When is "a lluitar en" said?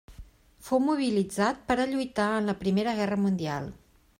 1.83-2.51